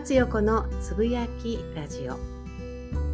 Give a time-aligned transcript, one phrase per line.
[0.00, 2.14] 松代子のつぶやきラジオ。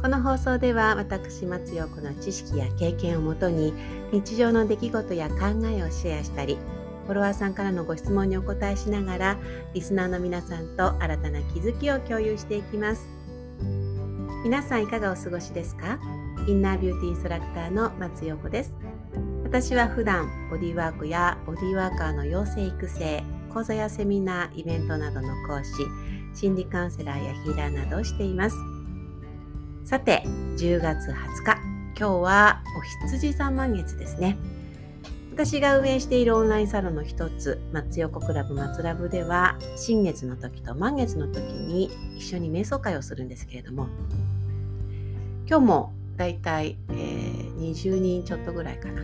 [0.00, 3.74] この放送では私松代子の知識や経験をもとに
[4.12, 6.56] 日常の出来事や考えをシェアしたり
[7.04, 9.36] フォロワーさんからのご質問にお答えしながら
[9.74, 13.06] リスナーの皆さんと新たな気づきを共有していきます。
[14.42, 15.98] 皆さんいかがお過ごしですか？
[16.48, 18.74] インナービューティーインストラクターの松代子です。
[19.44, 23.22] 私は普段ボディワークやボディワーカーの養成育成
[23.52, 25.72] 講座やセミナーイベントなどの講師
[26.34, 28.56] 心理カウンセラーやヒーラーなどをしています。
[29.84, 30.22] さて
[30.56, 31.58] 10月20日
[31.98, 34.38] 今日はお羊座満月ですね。
[35.32, 43.86] 私が運営しているオンラインサロンの一つ松横クラブ松ラブでは新月の時と満月の時に一緒に瞑想会をするんですけれども
[45.48, 49.02] 今日もだいたい、えー、20人ちょっとぐらいかな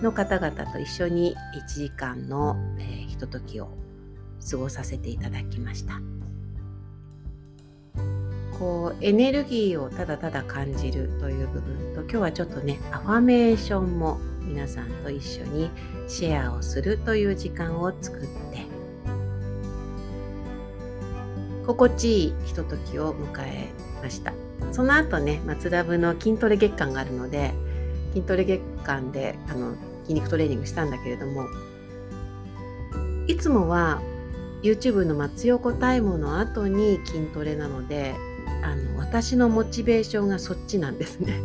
[0.00, 3.68] の方々と一緒に1時間の、えー、ひとときを
[4.50, 6.00] 過ごさせていただきました。
[8.58, 15.70] こうエネルギーをただただ感じるという部分と今日はちょっとねアファメーションも皆さんと一緒に
[16.08, 18.26] シェアをするという時間を作って
[21.66, 23.68] 心地いいひとときを迎え
[24.02, 24.32] ました。
[24.72, 27.52] その後ね松ラブの筋トレ月間があるので
[28.10, 31.46] 筋トレ月間であの筋肉トレーニングしたんだけれども
[33.26, 34.00] いつもは
[34.62, 38.14] YouTube の松横タイムの後に筋トレなので
[38.62, 41.40] あの私のモチベーションがそっちなんですね。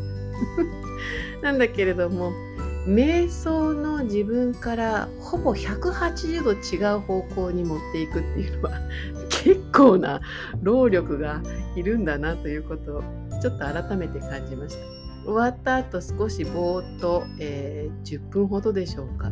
[1.41, 2.31] なんだけれども
[2.87, 8.79] 瞑想の自分からほぼ180度違う方向に持っていくっていうのは
[9.29, 10.19] 結構な
[10.61, 11.41] 労力が
[11.75, 13.03] いるんだなということを
[13.41, 15.01] ちょっと改めて感じました。
[15.23, 19.31] 終わった後少しぼーっと、えー、10分ほどでしょうか。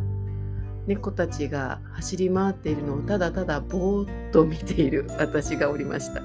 [0.85, 6.21] 猫たちが走り回っているのをただただぼーっと見ている私がおりました。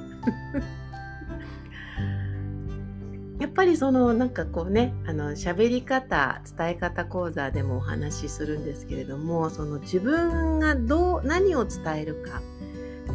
[3.45, 12.41] やっぱりそのなんかこうねあの喋り方伝え方講座でもお話しするんですけれどもその自分がどう何を伝えるか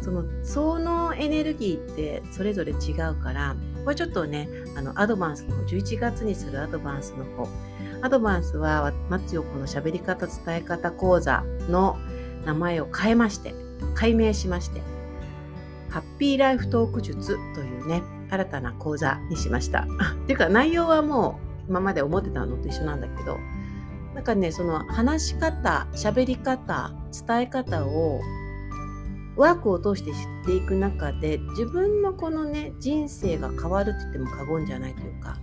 [0.00, 7.48] そのそのエネルギーってそれぞれ違うからこれちょっとねあのアドバンスの方11月にするアドバンスの方。
[8.00, 11.98] アドバンスは松横の喋り方伝え方講座の
[12.46, 13.52] 名前を変えまして
[13.96, 14.80] 改名しまして
[15.90, 19.80] ハッピーライフトーク術というね新たな講座にしました。
[20.22, 23.38] っていうか内容はもう今まで思ってたのと一緒なんだけど
[24.14, 26.92] なんかねその話し方喋り方
[27.26, 28.20] 伝え方を
[29.36, 35.38] ワークを通して知っていく中で自分のこのね人生が変わるって言っても過言じゃないというか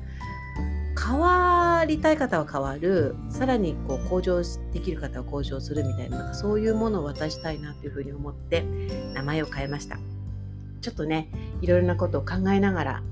[1.07, 4.41] 変わりたい方は変わるさらにこう向上
[4.73, 8.63] できる方は向上するみたいななんかそういうものを渡したいなというふうに思って
[9.13, 9.97] 名前を変えました
[10.81, 11.29] ちょっとね
[11.61, 13.03] いろいろなことを考えながら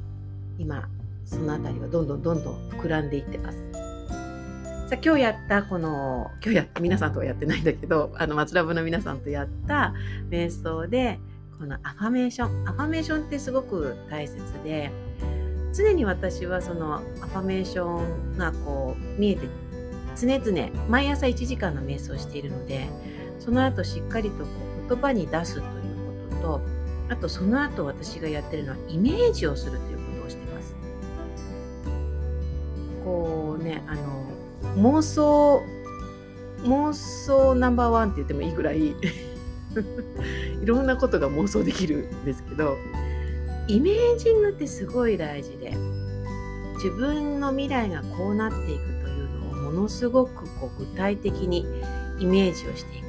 [0.57, 0.87] 今
[1.25, 3.57] その辺りはどんどんどんどん膨らんでいってます。
[4.89, 9.95] さあ今日やったこの今日や皆さんとはやってないんだけどあの松ラブの皆さんとやった
[10.29, 11.19] 瞑想で
[11.57, 12.69] このアファメーション。
[12.69, 14.91] アファメーションってすごく大切で
[15.73, 19.47] 常に私はそのアファメーションがこう見えて
[20.15, 22.87] 常々毎朝1時間の瞑想をしているので
[23.39, 24.49] その後しっかりとこ
[24.85, 25.65] う言葉に出すという
[26.31, 26.74] ことと
[27.09, 30.75] あとその後私がやってるのはイメージをするということをしてます。
[33.03, 34.25] こうねあの
[34.77, 35.61] 妄想
[36.63, 38.95] 妄想ナンバーワンって言ってもいいぐらい
[40.61, 42.75] いろんなことが妄想できるんですけど
[43.67, 45.75] イメージングってすごい大事で
[46.75, 51.65] 自分の未来がこうなっていくというのをものすごくこう具体的に
[52.19, 53.04] イメージをしていく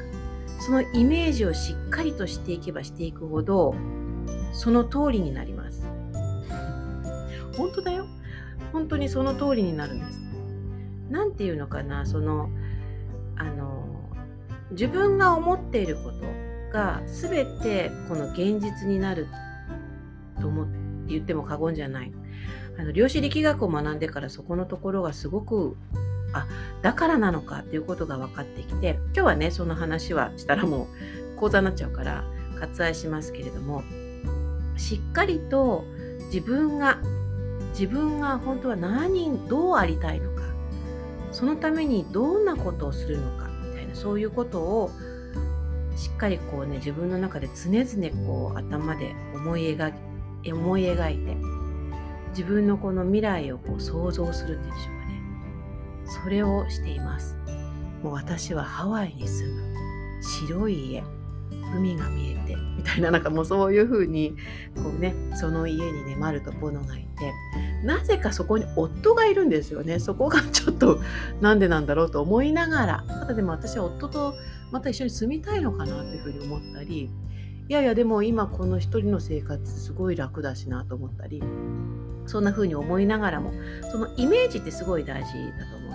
[0.66, 3.77] そのイメージをしっかりとしていけばしていくほど
[4.53, 5.88] その通りになります。
[7.56, 8.09] 本当だよ。
[8.72, 10.19] 本当にその通りになるんです。
[11.09, 12.50] 何て言うのかなその
[13.37, 13.87] あの
[14.72, 16.26] 自分が思っていること
[16.73, 19.29] が全てこの現実になる
[20.41, 20.73] と思って
[21.06, 22.12] 言っても過言じゃない。
[22.76, 25.76] あの量子力学を学んでからそこのところがすごく
[26.37, 26.47] あ
[26.83, 30.88] だからなのかっていうことが分かってきて今日はねその話はしたらも
[31.35, 32.25] う講座になっちゃうから
[32.61, 33.83] 割愛しますけれども
[34.77, 35.85] しっかりと
[36.27, 36.99] 自分が
[37.71, 40.43] 自分が本当は何どうありたいのか
[41.33, 44.91] そのためにどんなことをするのかみたいなそういうことを
[45.97, 49.93] しっかりこうね自分の中で常々こう頭で思い描
[50.53, 51.37] 思い描いて
[52.31, 54.95] 自分のこの未来をこう想像するっていうんでしょう。
[56.06, 57.37] それをしています。
[58.03, 59.75] もう私はハワイに住む。
[60.23, 61.05] 白い家。
[61.75, 62.56] 海が見えて。
[62.76, 64.37] みたいななんかもうそういう風に
[64.76, 67.32] こうねその家にねマルとポノがいて。
[67.85, 69.99] なぜかそこに夫がいるんですよね。
[69.99, 71.00] そこがちょっと
[71.41, 73.05] なんでなんだろうと思いながら。
[73.08, 74.35] ただでも私は夫と
[74.70, 77.11] また一緒に住みたいのかなというふうに思ったり。
[77.69, 81.43] いやいやでも今この一人の生活すごい楽だしなと思ったり。
[82.26, 83.53] そんな風に思いながらも
[83.91, 85.86] そのイメージってすごい大事だと思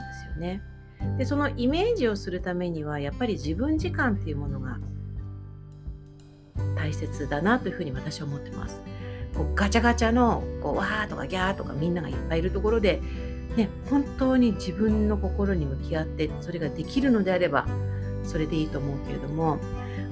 [0.41, 0.61] ね。
[1.17, 4.77] でそのイメージをするためにはやっぱり自分時間っていうものが
[6.75, 8.81] 大切だなというふうに私は思ってます。
[9.35, 13.01] こうガチャガチャのこうわーとかギャーとかみんながいっぱいいるところで、
[13.55, 17.65] ね、本当に自分の心に向き合ってそれができるのであれば
[18.23, 19.57] それでいいと思うけれども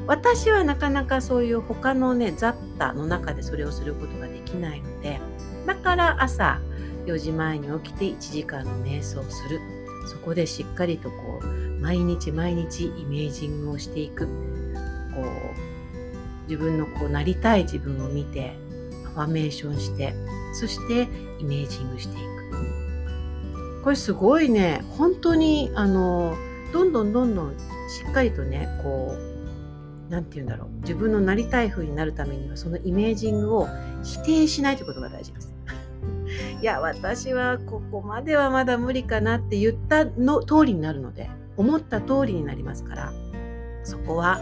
[0.07, 5.19] 私はなかなかそういう他のね雑多の中でそれをすることができないので
[5.65, 6.61] だから朝
[7.05, 9.59] 4時前に起きて1時間の瞑想をする
[10.07, 11.45] そこでしっかりとこう
[11.81, 14.25] 毎日毎日イメージングをしていく。
[14.25, 18.57] こう自分のこうなりたい自分を見て
[19.05, 20.15] アファメーションして
[20.53, 21.07] そして
[21.39, 23.83] イメージングしていく。
[23.83, 24.83] これすごいね。
[24.89, 26.35] 本当にあの
[26.73, 27.57] どんどんどんどん
[27.89, 30.69] しっかりとねこう何て言うんだろう。
[30.81, 33.67] 自分のなりたい風になるためにはそのイメージングを
[34.03, 35.53] 否定しないということが大事です。
[36.61, 43.13] いや私はここまではまだ無理かなって言ったの通りになるので思った通りになりますから
[43.83, 44.41] そこは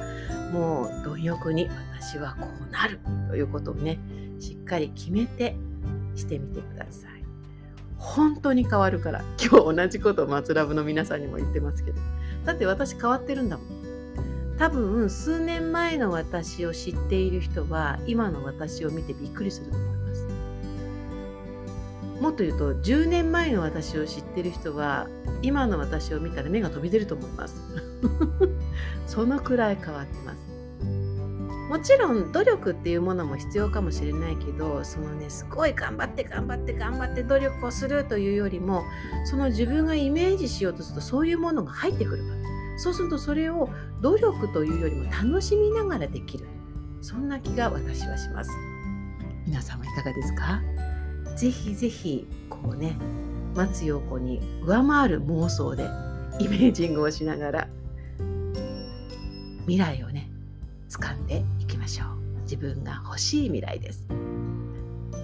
[0.52, 1.70] もう貪欲に
[2.00, 3.00] 私はこうなる
[3.30, 4.00] ということをね
[4.40, 5.56] しっかり決めて
[6.16, 7.24] してみてください。
[7.98, 12.00] 本当に変わるから今日同じことを松ラブの皆さんにも言ってますけど。
[12.46, 13.68] だって私変わってるんだもん。
[14.58, 20.27] 多分数年前の私を知っている人は今の私を見てびっくりすると思います。
[22.22, 25.08] もっと言うと10年前の私を知ってる人は
[25.42, 27.56] 今の私を見たら目が飛び出ると思います。
[29.06, 30.38] そのくらい変わってます。
[31.70, 38.84] もちろん努力っていうものも必要かもしれないけどそのねすごい頑張って頑張って頑張って努力をするというよりも
[39.26, 42.38] その自分がイメージしようとするとそういうものが入ってくるから。
[42.80, 43.70] そうするとそれを
[44.02, 46.46] 努力というよりも楽しみながらできる。
[47.02, 48.52] そんな気が私はします。
[49.48, 50.62] 皆さんはいかがですか？
[51.38, 52.98] ぜひぜひこうね
[53.56, 55.84] 松陽子に上回る妄想で
[56.40, 57.68] イメージングをしながら
[59.62, 60.30] 未来をね
[60.90, 62.08] 掴んでいきましょう。
[62.42, 64.08] 自分が欲しい未来です。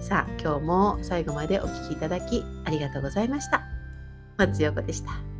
[0.00, 3.62] さあ今日も最後までお聴きいただきありがとうございました。
[4.36, 5.33] 松陽子でした。